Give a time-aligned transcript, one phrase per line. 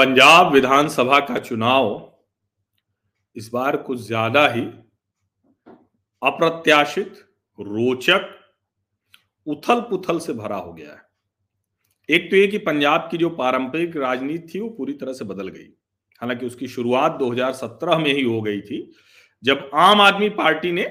[0.00, 1.86] पंजाब विधानसभा का चुनाव
[3.36, 4.62] इस बार कुछ ज़्यादा ही
[6.22, 7.12] अप्रत्याशित,
[7.58, 8.28] रोचक
[9.46, 11.02] उथल पुथल से भरा हो गया है।
[12.08, 15.48] एक तो ये कि पंजाब की जो पारंपरिक राजनीति थी वो पूरी तरह से बदल
[15.48, 15.68] गई।
[16.20, 18.92] हालाँकि उसकी शुरुआत 2017 में ही हो गई थी,
[19.42, 20.84] जब आम आदमी पार्टी ने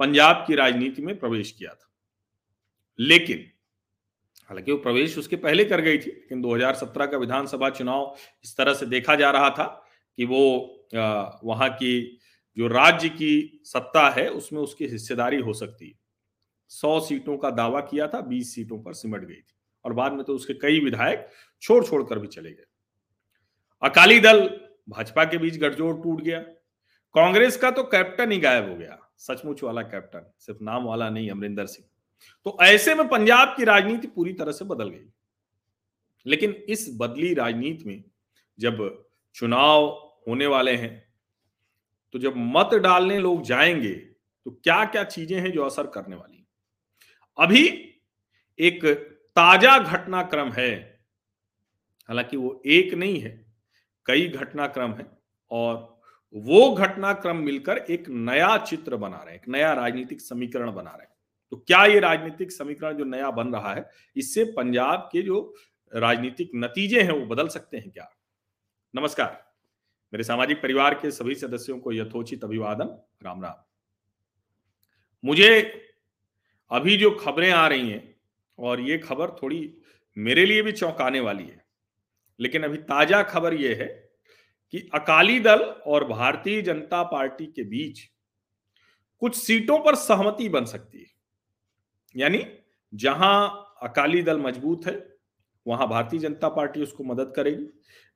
[0.00, 1.90] पंजाब की राजनीति में प्रवेश किया था।
[2.98, 3.50] लेकिन
[4.50, 8.74] हालाँकि वो प्रवेश उसके पहले कर गई थी, लेकिन 2017 का विधानसभा चुनाव इस तरह
[8.74, 9.64] से देखा जा रहा था
[10.18, 10.40] कि वो
[11.44, 12.18] वहाँ की
[12.56, 15.94] जो राज्य की सत्ता है, उसमें उसकी हिस्सेदारी हो सकती है।
[16.70, 20.24] सौ सीटों का दावा किया था, बीस सीटों पर सिमट गई थी और बाद में
[20.24, 21.28] तो उसके कई विधायक
[21.62, 22.64] छोड़ छोड़ कर भी चले गए।
[23.82, 24.48] अकाली दल
[24.88, 26.38] भाजपा के बीच गठजोड़ टूट गया।
[27.14, 31.30] कांग्रेस का तो कैप्टन ही गायब हो गया, सचमुच वाला कैप्टन, सिर्फ़ नाम वाला नहीं,
[31.30, 31.88] अमरिंदर सिंह।
[32.46, 35.06] तो ऐसे में पंजाब की राजनीति पूरी तरह से बदल गई।
[36.26, 38.02] लेकिन इस बदली राजनीति में
[38.58, 38.78] जब
[39.36, 39.86] चुनाव
[40.28, 40.92] होने वाले हैं
[42.14, 46.44] तो जब मत डालने लोग जाएँगे तो क्या क्या चीज़ें हैं जो असर करने वाली
[47.38, 47.66] अभी
[48.58, 48.84] एक
[49.36, 50.70] ताज़ा घटनाक्रम है,
[52.08, 53.30] हालाँकि वो एक नहीं है,
[54.06, 55.06] कई घटनाक्रम है,
[55.50, 56.00] और
[56.34, 61.02] वो घटनाक्रम मिलकर एक नया चित्र बना रहे हैं, एक नया राजनीतिक समीकरण बना रहे
[61.02, 61.12] हैं।
[61.52, 65.54] तो क्या ये राजनीतिक समीकरण जो नया बन रहा है, इससे पंजाब के जो
[65.92, 68.08] राजनीतिक नतीजे हैं वो बदल सकते हैं क्या?
[68.94, 69.30] नमस्कार।
[70.12, 73.54] मेरे सामाजिक परिवार के सभी सदस्यों को यथोचित अभिवादन। राम राम।
[75.24, 75.60] मुझे
[76.70, 78.14] अभी जो खबरें आ रही हैं,
[78.58, 79.74] और ये खबर थोड़ी
[80.16, 81.64] मेरे लिए भी चौंकाने वाली है,
[82.40, 83.86] लेकिन अभी ताज़ा खबर यह है
[84.74, 88.00] कि अकाली दल और भारतीय जनता पार्टी के बीच
[89.22, 91.10] कुछ सीटों पर सहमति बन सकती है।
[92.16, 92.46] यानी
[92.94, 95.16] जहाँ अकाली दल मज़बूत है,
[95.66, 97.66] वहाँ भारतीय जनता पार्टी उसको मदद करेगी।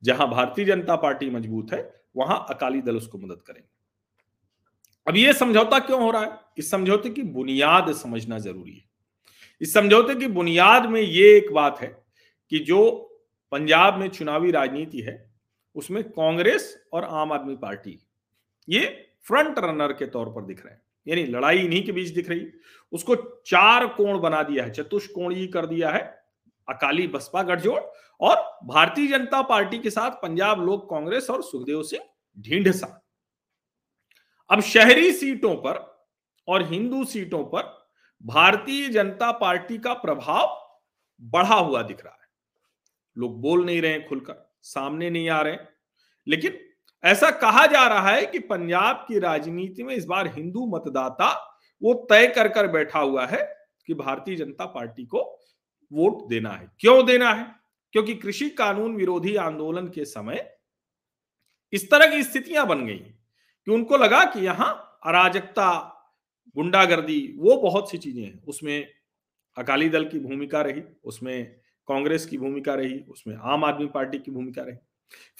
[0.03, 3.69] जहाँ भारतीय जनता पार्टी मज़बूत है, वहाँ अकाली दल उसको मदद करेंगे।
[5.07, 6.39] अब यह समझौता क्यों हो रहा है?
[6.59, 8.85] इस समझौते की बुनियाद समझना ज़रूरी है।
[9.61, 12.05] इस समझौते की बुनियाद में यह एक बात है
[12.51, 13.09] कि जो
[13.53, 15.33] पंजाब में चुनावी राजनीति है,
[15.75, 17.99] उसमें कांग्रेस और आम आदमी पार्टी,
[18.69, 22.29] ये फ्रंट रनर के तौर पर दिख रहे हैं। यानी लड़ाई इन्हीं के बीच दिख
[22.29, 22.47] रही।
[22.93, 26.01] उसको चार कोण बना दिया है, चतुष्कोणीय कर दिया है,
[26.69, 27.81] अकाली बसपा गठजोड़
[28.21, 32.03] और भारतीय जनता पार्टी के साथ पंजाब लोक कांग्रेस और सुखदेव सिंह
[32.39, 32.99] ढींढसा।
[34.51, 35.81] अब शहरी सीटों पर
[36.49, 37.63] और हिंदू सीटों पर
[38.25, 40.59] भारतीय जनता पार्टी का प्रभाव
[41.23, 42.29] बढ़ा हुआ दिख रहा है।
[43.17, 45.57] लोग बोल नहीं रहे खुलकर, सामने नहीं आ रहे
[46.27, 46.59] लेकिन
[47.05, 52.07] ऐसा कहा जा रहा है कि पंजाब की राजनीति में इस बार हिंदू मतदाता वो
[52.11, 55.41] तय कर कर बैठा हुआ है कि भारतीय जनता पार्टी को
[55.93, 57.55] वोट देना है। क्यों देना है?
[57.93, 60.59] क्योंकि कृषि कानून विरोधी आंदोलन के समय
[61.73, 65.89] इस तरह की स्थितियाँ बन गई कि उनको लगा कि यहाँ अराजकता,
[66.57, 68.89] गुंडागर्दी, वो बहुत सी चीज़ें हैं। उसमें
[69.59, 71.57] अकाली दल की भूमिका रही, उसमें
[71.89, 74.77] कांग्रेस की भूमिका रही, उसमें आम आदमी पार्टी की भूमिका रही।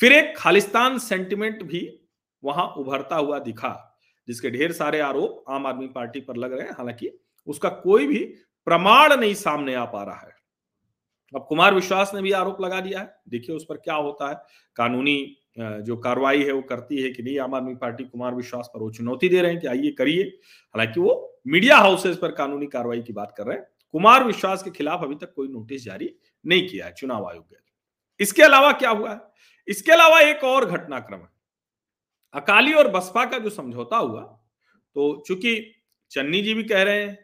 [0.01, 1.89] फिर एक खालिस्तान सेंटिमेंट भी
[2.43, 6.75] वहाँ उभरता हुआ दिखा, जिसके ढेर सारे आरोप आम आदमी पार्टी पर लग रहे हैं।
[6.75, 7.11] हालाँकि
[7.49, 8.25] उसका कोई भी
[8.67, 10.31] प्रमाण नहीं सामने आ पा रहा है।
[11.35, 14.35] अब कुमार विश्वास ने भी आरोप लगा दिया है। देखिए उस पर क्या होता है।
[14.77, 18.81] कानूनी जो कार्रवाई है वो करती है कि नहीं, आम आदमी पार्टी कुमार विश्वास पर
[18.81, 20.23] वो चुनौती दे रहे हैं कि आइए करिए।
[20.75, 24.71] हालाँकि वो मीडिया हाउसेस पर कानूनी कार्रवाई की बात कर रहे हैं। कुमार विश्वास के
[24.71, 27.61] खिलाफ अभी तक कोई नोटिस जारी नहीं किया है, चुनाव आयोग ने
[28.21, 29.21] इसके अलावा क्या हुआ है?
[29.69, 31.29] इसके अलावा एक और घटनाक्रम है।
[32.35, 34.23] अकाली और बसपा का जो समझौता हुआ
[34.97, 35.55] तो चूँकि
[36.11, 37.19] चन्नी जी भी कह रहे हैं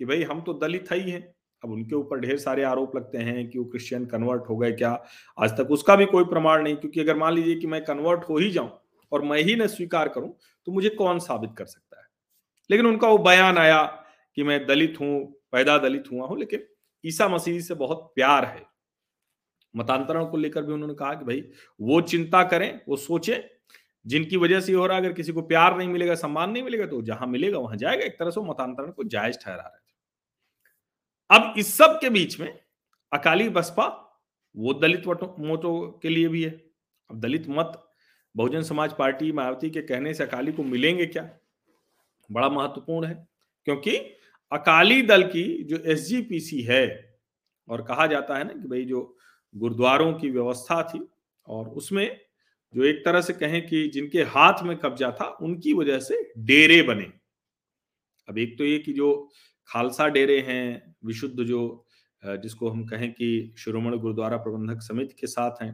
[0.00, 1.22] कि भाई हम तो दलित ही हैं,
[1.62, 4.90] अब उनके ऊपर ढेर सारे आरोप लगते हैं कि वो क्रिश्चियन कन्वर्ट हो गए क्या?
[5.38, 8.38] आज तक उसका भी कोई प्रमाण नहीं, क्योंकि अगर मान लीजिए कि मैं कन्वर्ट हो
[8.38, 8.70] ही जाऊँ
[9.12, 10.34] और मैं ही न स्वीकार करूँ
[10.66, 12.06] तो मुझे कौन साबित कर सकता है?
[12.70, 13.82] लेकिन उनका वो बयान आया
[14.36, 16.66] कि मैं दलित हूँ, पैदा दलित हुआ हूँ, लेकिन
[17.04, 18.62] ईसा मसीह से बहुत प्यार है।
[19.76, 21.44] मतांतरण को लेकर भी उन्होंने कहा कि भाई,
[21.80, 23.38] वो चिंता करें, वो सोचें।
[24.06, 26.86] जिनकी वजह से हो रहा है, अगर किसी को प्यार नहीं मिलेगा, सम्मान नहीं मिलेगा
[26.86, 29.94] तो जहाँ मिलेगा, वहाँ जाएगा। एक तरह से मतांतरण को जायज़ ठहरा रहे थे।
[31.30, 32.58] अब इस सब के बीच में
[33.12, 33.86] अकाली बसपा,
[34.56, 36.50] वो दलित मोटो के लिए भी है।
[37.10, 37.88] अब दलित मत,
[38.36, 41.30] बहुजन समाज पार्टी, मायावती के कहने से अकाली को मिलेंगे क्या?
[42.32, 43.28] बड़ा महत्वपूर्ण है,
[43.64, 43.96] क्योंकि
[44.52, 47.14] अकाली दल की जो एसजीपीसी है,
[47.68, 49.16] और कहा जाता है ना कि भाई जो
[49.54, 51.06] गुरुद्वारों की व्यवस्था थी
[51.48, 52.20] और उसमें
[52.74, 56.82] जो एक तरह से कहें कि जिनके हाथ में कब्जा था, उनकी वजह से डेरे
[56.82, 57.04] बने।
[58.28, 59.30] अब एक तो ये कि जो
[59.68, 61.86] खालसा डेरे हैं, विशुद्ध जो
[62.22, 65.72] जिसको हम कहें कि शिरोमणि गुरुद्वारा प्रबंधक समिति के साथ हैं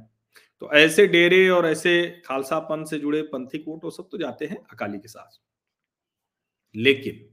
[0.62, 4.56] तो ऐसे डेरे और ऐसे खालसापन से जुड़े पंथी कोट वो सब तो जाते हैं
[4.73, 5.38] अकाली के साथ।
[6.75, 7.29] लेकिन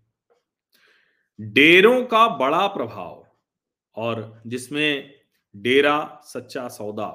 [1.39, 3.25] डेरों का बड़ा प्रभाव
[3.95, 5.16] और जिसमें
[5.57, 7.07] डेरा सच्चा सौदा।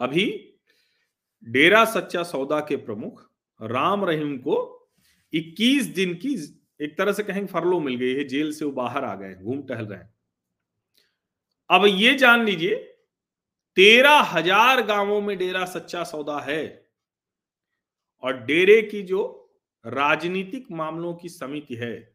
[0.00, 0.26] अभी
[1.44, 3.26] डेरा सच्चा सौदा के प्रमुख
[3.60, 4.56] राम रहीम को
[5.32, 6.34] 21 दिन की
[6.80, 9.62] एक तरह से कहेंगे फरलो मिल गई है, जेल से वो बाहर आ गए, घूम
[9.62, 10.14] टहल रहे हैं।
[11.70, 12.74] अब ये जान लीजिए,
[13.76, 16.88] तेरह हज़ार गाँवों में डेरा सच्चा सौदा है
[18.22, 19.20] और डेरे की जो
[19.84, 22.14] राजनीतिक मामलों की समिति है,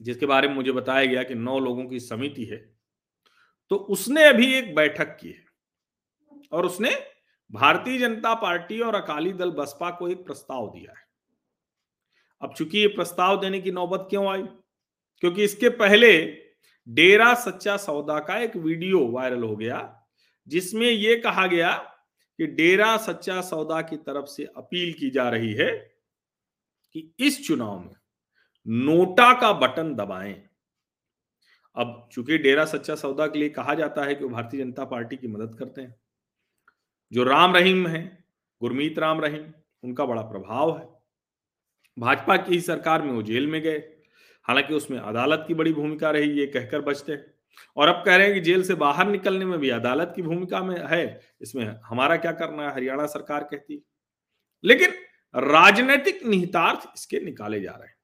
[0.00, 2.77] जिसके बारे में मुझे बताया गया कि नौ लोगों की समिति है
[3.70, 5.44] तो उसने अभी एक बैठक की है।
[6.52, 6.90] और उसने
[7.52, 11.06] भारतीय जनता पार्टी और अकाली दल बसपा को एक प्रस्ताव दिया है।
[12.42, 14.42] अब चूँकि ये प्रस्ताव देने की नौबत क्यों आई?
[15.18, 16.26] क्योंकि इसके पहले
[16.88, 20.06] डेरा सच्चा सौदा का एक वीडियो वायरल हो गया,
[20.48, 21.76] जिसमें यह कहा गया
[22.38, 25.70] कि डेरा सच्चा सौदा की तरफ़ से अपील की जा रही है
[26.92, 27.94] कि इस चुनाव में
[28.66, 30.47] नोटा का बटन दबाएँ।
[31.78, 35.16] अब चूँकि डेरा सच्चा सौदा के लिए कहा जाता है कि वो भारतीय जनता पार्टी
[35.16, 35.94] की मदद करते हैं,
[37.12, 38.24] जो राम रहीम है,
[38.60, 39.44] गुरमीत राम रहीम,
[39.84, 40.88] उनका बड़ा प्रभाव है।
[41.98, 43.78] भाजपा की ही सरकार में वो जेल में गए,
[44.42, 47.34] हालाँकि उसमें अदालत की बड़ी भूमिका रही, ये कहकर बचते हैं।
[47.76, 50.62] और अब कह रहे हैं कि जेल से बाहर निकलने में भी अदालत की भूमिका
[50.62, 53.82] में है, इसमें हमारा क्या करना है, हरियाणा सरकार कहती
[54.64, 54.90] लेकिन
[55.34, 57.97] राजनीतिक निहितार्थ इसके निकाले जा रहे हैं।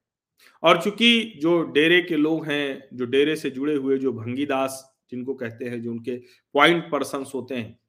[0.65, 5.33] और चूँकि जो डेरे के लोग हैं, जो डेरे से जुड़े हुए जो भंगीदास जिनको
[5.33, 6.17] कहते हैं, जो उनके
[6.55, 7.79] पॉइंट पर्सन होते हैं,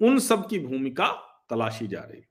[0.00, 1.08] उन सब की भूमिका
[1.50, 2.22] तलाशी जा रही।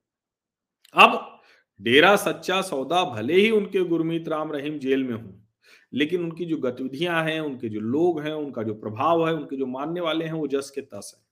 [0.96, 1.42] अब
[1.82, 5.48] डेरा सच्चा सौदा भले ही उनके गुरमीत राम रहीम जेल में हूँ,
[5.94, 9.66] लेकिन उनकी जो गतिविधियाँ हैं, उनके जो लोग हैं, उनका जो प्रभाव है, उनके जो
[9.66, 11.24] मानने वाले हैं, वो जस के तस है।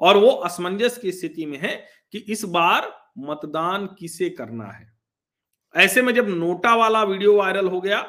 [0.00, 1.76] और वो असमंजस की स्थिति में है
[2.12, 4.91] कि इस बार मतदान किसे करना है?
[5.74, 8.00] ऐसे में जब नोटा वाला वीडियो वायरल हो गया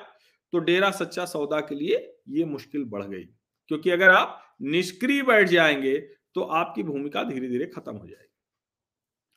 [0.54, 1.98] तो डेरा सच्चा सौदा के लिए
[2.30, 3.24] ये मुश्किल बढ़ गई।
[3.72, 5.98] क्योंकि अगर आप निष्क्रिय बैठ जाएँगे
[6.36, 8.32] तो आपकी भूमिका धीरे धीरे खत्म हो जाएगी।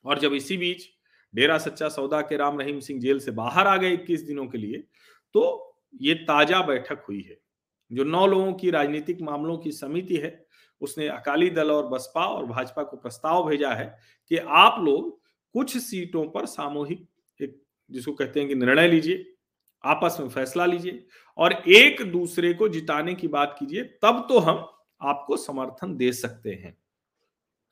[0.04, 0.88] और जब इसी बीच
[1.34, 4.58] डेरा सच्चा सौदा के राम रहीम सिंह जेल से बाहर आ गए इक्कीस दिनों के
[4.58, 4.82] लिए
[5.34, 7.38] तो ये ताज़ा बैठक हुई है।
[7.90, 10.46] जो नौ लोगों की राजनीतिक मामलों की समिति है,
[10.82, 13.86] उसने अकाली दल और बसपा और भाजपा को प्रस्ताव भेजा है
[14.30, 15.18] कि आप लोग
[15.54, 17.06] कुछ सीटों पर सामूहिक
[17.90, 19.24] जिसको कहते हैं कि निर्णय लीजिए,
[19.84, 21.04] आपस में फैसला लीजिए
[21.38, 24.64] और एक दूसरे को जिताने की बात कीजिए, तब तो हम
[25.00, 26.76] आपको समर्थन दे सकते हैं।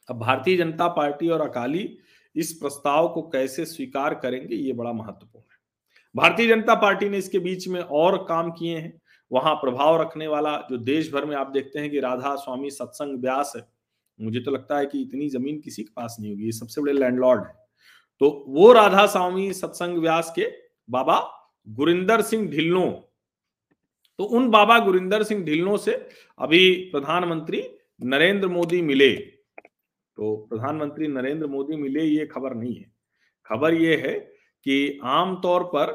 [0.09, 1.99] अब भारतीय जनता पार्टी और अकाली
[2.37, 5.59] इस प्रस्ताव को कैसे स्वीकार करेंगे, ये बड़ा महत्वपूर्ण है।
[6.15, 9.01] भारतीय जनता पार्टी ने इसके बीच में और काम किए हैं।
[9.31, 13.19] वहाँ प्रभाव रखने वाला जो देश भर में आप देखते हैं कि राधा स्वामी सत्संग
[13.21, 13.67] व्यास है,
[14.19, 16.93] मुझे तो लगता है कि इतनी ज़मीन किसी के पास नहीं होगी, ये सबसे बड़े
[16.93, 17.64] लैंडलॉर्ड है।
[18.21, 20.47] तो वो राधा स्वामी सत्संग व्यास के
[20.91, 21.19] बाबा
[21.69, 23.11] गुरिंदर सिंह ढिल्लो।
[24.19, 25.93] तो उन बाबा गुरिंदर सिंह ढिल्लो से
[26.39, 27.63] अभी प्रधानमंत्री
[28.03, 32.93] नरेंद्र मोदी मिले। तो प्रधानमंत्री नरेंद्र मोदी मिले, ये खबर नहीं है।
[33.47, 34.19] खबर ये है
[34.67, 35.93] कि आमतौर पर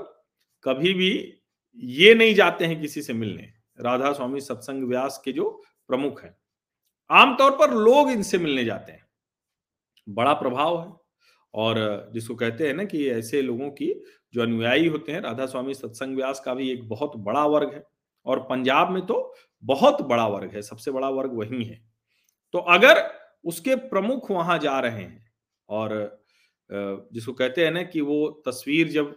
[0.64, 1.40] कभी भी
[1.76, 5.50] ये नहीं जाते हैं किसी से मिलने राधा स्वामी सत्संग व्यास के जो
[5.88, 6.36] प्रमुख हैं।
[7.10, 9.06] आमतौर पर लोग इनसे मिलने जाते हैं।
[10.10, 10.99] बड़ा प्रभाव है।
[11.54, 13.94] और जिसको कहते हैं ना कि ऐसे लोगों की
[14.34, 17.84] जो अनुयायी होते हैं राधा स्वामी सत्संग व्यास का भी एक बहुत बड़ा वर्ग है
[18.26, 21.82] और पंजाब में तो बहुत बड़ा वर्ग है, सबसे बड़ा वर्ग वही है।
[22.54, 23.04] तो अगर
[23.46, 25.26] उसके प्रमुख वहाँ जा रहे हैं
[25.70, 26.24] और
[26.70, 29.16] जिसको कहते हैं ना कि वो तस्वीर जब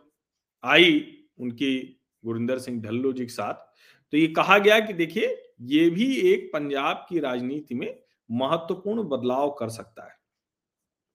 [0.65, 1.01] आई
[1.41, 1.77] उनकी
[2.25, 3.55] गुरिंदर सिंह ढल्लो जी के साथ
[4.13, 5.27] तो ये कहा गया कि देखिए,
[5.61, 7.95] ये भी एक पंजाब की राजनीति में
[8.31, 10.15] महत्वपूर्ण बदलाव कर सकता है।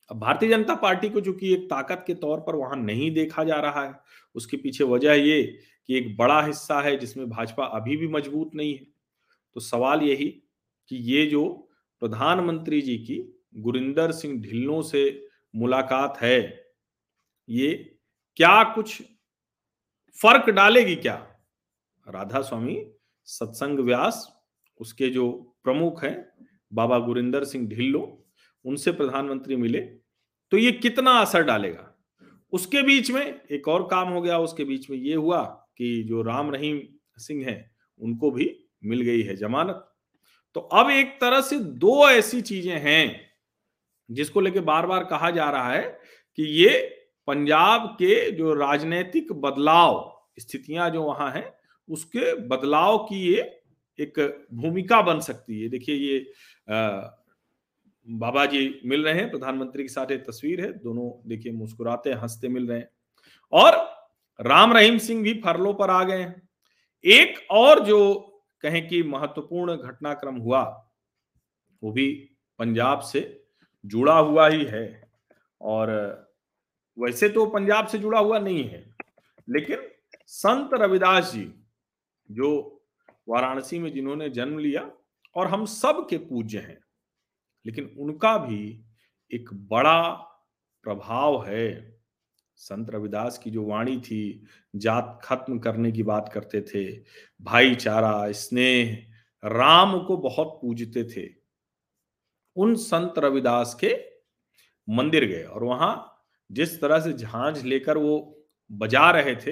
[0.10, 3.56] अब भारतीय जनता पार्टी को चूँकि एक ताकत के तौर पर वहाँ नहीं देखा जा
[3.56, 3.94] रहा है,
[4.36, 5.42] उसके पीछे वजह ये
[5.90, 8.86] कि एक बड़ा हिस्सा है जिसमें भाजपा अभी भी मज़बूत नहीं है।
[9.56, 10.28] तो सवाल यही
[10.92, 11.46] कि ये जो
[12.02, 13.18] प्रधानमंत्री जी की,
[13.58, 16.40] गुरिंदर सिंह ढिल्लों से मुलाकात है,
[17.50, 17.74] ये
[18.38, 19.02] क्या कुछ
[20.20, 21.16] फ़र्क डालेगी क्या?
[22.08, 22.78] राधा स्वामी
[23.28, 24.28] सत्संग व्यास,
[24.80, 25.32] उसके जो
[25.64, 26.30] प्रमुख हैं,
[26.74, 28.02] बाबा गुरिंदर सिंह ढिल्लो
[28.66, 29.80] उनसे प्रधानमंत्री मिले
[30.52, 31.94] तो ये कितना असर डालेगा?
[32.54, 35.42] उसके बीच में एक और काम हो गया, उसके बीच में ये हुआ
[35.78, 36.80] कि जो राम रहीम
[37.18, 38.50] सिंह हैं, उनको भी
[38.86, 39.84] मिल गई है जमानत।
[40.56, 43.22] तो अब एक तरह से दो ऐसी चीज़ें हैं,
[44.10, 45.84] जिसको लेके बार बार कहा जा रहा है
[46.38, 46.78] कि ये
[47.28, 51.52] पंजाब के जो राजनीतिक बदलाव स्थितियाँ जो वहाँ हैं,
[51.90, 53.42] उसके बदलाव की ये
[54.00, 54.20] एक
[54.54, 56.18] भूमिका बन सकती है। देखिए ये
[58.10, 62.48] बाबा जी मिल रहे हैं, प्रधानमंत्री के साथ एक तस्वीर है, दोनों देखिए मुस्कुराते हँसते
[62.48, 62.90] मिल रहे हैं।
[63.52, 63.74] और
[64.42, 66.50] राम रहीम सिंह भी फरलों पर आ गए हैं।
[67.06, 68.16] एक और जो
[68.62, 70.90] कहें कि महत्वपूर्ण घटनाक्रम हुआ,
[71.84, 73.44] वो भी पंजाब से
[73.86, 75.12] जुड़ा हुआ ही है।
[75.62, 75.90] और
[77.00, 78.96] वैसे तो पंजाब से जुड़ा हुआ नहीं है,
[79.50, 79.78] लेकिन
[80.28, 81.52] संत रविदास जी,
[82.32, 82.82] जो
[83.30, 84.92] वाराणसी में जिन्होंने जन्म लिया,
[85.36, 86.80] और हम सब के पूज्य हैं
[87.66, 88.86] लेकिन उनका भी
[89.32, 90.02] एक बड़ा
[90.84, 91.98] प्रभाव है।
[92.56, 94.46] संत रविदास की जो वाणी थी,
[94.76, 96.86] जात खत्म करने की बात करते थे,
[97.42, 98.96] भाईचारा, स्नेह,
[99.44, 101.30] राम को बहुत पूजते थे।
[102.56, 103.96] उन संत रविदास के
[104.90, 109.52] मंदिर गए और वहाँ जिस तरह से झांझ लेकर वो बजा रहे थे,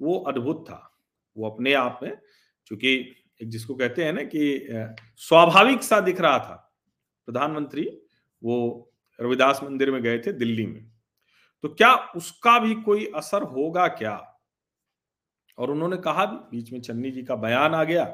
[0.00, 0.88] वो अद्भुत था।
[1.36, 2.18] वो अपने आप में,
[2.66, 2.94] चूँकि
[3.42, 4.68] एक जिसको कहते हैं ना कि
[5.16, 6.71] स्वाभाविक सा दिख रहा था।
[7.28, 7.88] प्रधानमंत्री
[8.42, 8.56] वो
[9.18, 10.90] रविदास मंदिर में गए थे दिल्ली में।
[11.64, 14.16] तो क्या उसका भी कोई असर होगा क्या?
[15.58, 18.04] और उन्होंने कहा भी, बीच में चन्नी जी का बयान आ गया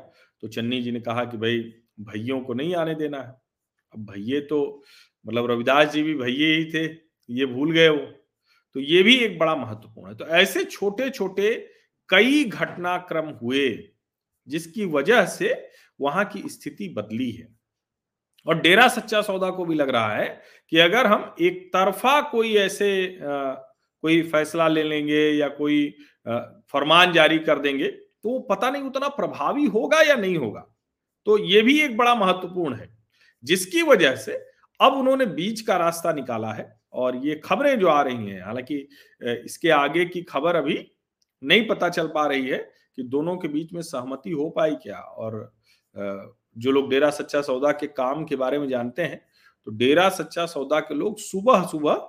[0.43, 1.59] तो चन्नी जी ने कहा कि भाई,
[2.00, 3.31] भैयों को नहीं आने देना है।
[3.95, 4.83] अब भैये तो
[5.27, 6.85] मतलब रविदास जी भी भैये ही थे,
[7.31, 8.07] ये भूल गए वो।
[8.77, 11.55] तो ये भी एक बड़ा महत्वपूर्ण है। तो ऐसे छोटे छोटे
[12.09, 13.69] कई घटनाक्रम हुए,
[14.49, 15.55] जिसकी वजह से
[16.00, 17.58] वहाँ की स्थिति बदली है।
[18.47, 22.54] और डेरा सच्चा सौदा को भी लग रहा है कि अगर हम एक तरफा कोई
[22.54, 23.52] ऐसे आ,
[24.02, 25.95] कोई फैसला ले लेंगे या कोई
[26.28, 26.38] आ,
[26.73, 30.66] फरमान जारी कर देंगे तो पता नहीं उतना प्रभावी होगा या नहीं होगा।
[31.26, 32.88] तो ये भी एक बड़ा महत्वपूर्ण है
[33.45, 34.33] जिसकी वजह से
[34.80, 38.88] अब उन्होंने बीच का रास्ता निकाला है और ये खबरें जो आ रही हैं हालाँकि
[39.23, 40.92] इसके आगे की खबर अभी
[41.42, 42.59] नहीं पता चल पा रही है
[42.97, 45.52] कि दोनों के बीच में सहमति हो पाई क्या और
[46.59, 49.21] जो लोग डेरा सच्चा सौदा के काम के बारे में जानते हैं
[49.67, 52.09] तो डेरा सच्चा सौदा के लोग सुबह सुबह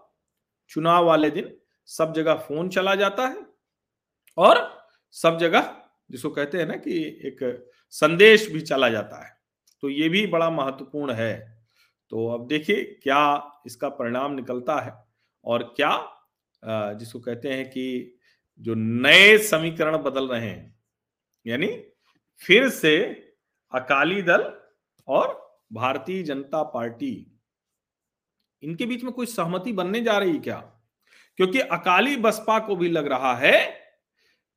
[0.72, 1.52] चुनाव वाले दिन
[1.90, 3.46] सब जगह फ़ोन चला जाता है
[4.38, 4.68] और
[5.16, 5.72] सब जगह
[6.12, 7.40] जिसको कहते हैं ना कि एक
[7.94, 9.32] संदेश भी चला जाता है।
[9.84, 11.34] तो ये भी बड़ा महत्वपूर्ण है।
[12.12, 13.22] तो अब देखिए क्या
[13.66, 14.94] इसका परिणाम निकलता है
[15.46, 18.16] और क्या जिसको कहते हैं कि
[18.62, 20.80] जो नए समीकरण बदल रहे हैं,
[21.46, 21.68] यानी
[22.42, 22.98] फिर से
[23.72, 24.62] अकाली दल
[25.08, 27.40] और भारतीय जनता पार्टी।
[28.64, 30.82] इनके बीच में कोई सहमति बनने जा रही क्या?
[31.38, 33.82] क्योंकि अकाली बसपा को भी लग रहा है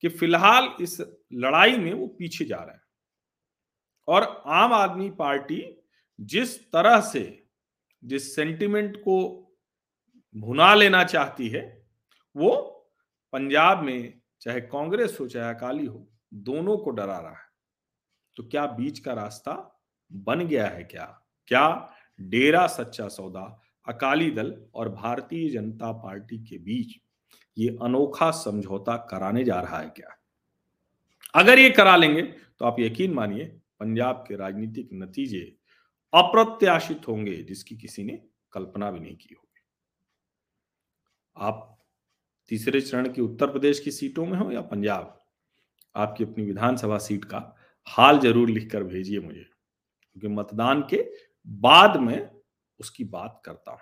[0.00, 1.00] कि फ़िलहाल इस
[1.32, 2.82] लड़ाई में वो पीछे जा रहे हैं।
[4.08, 5.84] और आम आदमी पार्टी
[6.20, 7.46] जिस तरह से,
[8.04, 9.38] जिस सेंटिमेंट को
[10.36, 11.86] भुना लेना चाहती है,
[12.36, 12.56] वो
[13.32, 17.51] पंजाब में, चाहे कांग्रेस हो, चाहे अकाली हो, दोनों को डरा रहा है।
[18.36, 21.04] तो क्या बीच का रास्ता बन गया है क्या?
[21.48, 26.96] क्या डेरा सच्चा सौदा, अकाली दल और भारतीय जनता पार्टी के बीच
[27.58, 30.16] ये अनोखा समझौता कराने जा रहा है क्या?
[31.34, 33.44] अगर ये करा लेंगे तो आप यकीन मानिए,
[33.80, 35.40] पंजाब के राजनीतिक नतीजे
[36.12, 38.22] अप्रत्याशित होंगे, जिसकी किसी ने
[38.52, 39.60] कल्पना भी नहीं की होगी।
[41.36, 41.78] आप
[42.48, 45.18] तीसरे चरण की उत्तर प्रदेश की सीटों में हो या पंजाब?
[45.96, 47.38] आपकी अपनी विधानसभा सीट का
[47.88, 49.40] हाल ज़रूर लिखकर भेजिए मुझे,
[50.16, 51.04] क्योंकि मतदान के
[51.48, 52.30] बाद में
[52.80, 53.80] उसकी बात करता हूँ।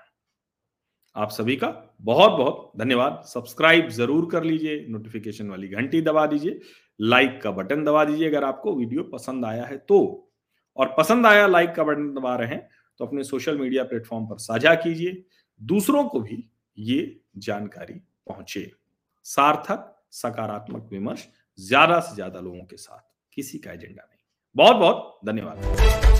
[1.17, 1.69] आप सभी का
[2.03, 6.61] बहुत बहुत धन्यवाद। सब्सक्राइब ज़रूर कर लीजिए, नोटिफिकेशन वाली घंटी दबा दीजिए,
[7.01, 10.27] लाइक का बटन दबा दीजिए अगर आपको वीडियो पसंद आया है तो।
[10.77, 12.69] और पसंद आया, लाइक का बटन दबा रहे हैं
[13.01, 15.25] तो अपने सोशल मीडिया प्लेटफॉर्म पर साझा कीजिए,
[15.61, 16.45] दूसरों को भी
[16.79, 17.95] ये जानकारी
[18.29, 18.71] पहुँचे।
[19.27, 21.27] सार्थक, सकारात्मक विमर्श,
[21.59, 23.10] ज़्यादा से ज़्यादा लोगों के साथ।
[23.41, 24.25] किसी का एजेंडा नहीं।
[24.57, 26.20] बहुत बहुत धन्यवाद।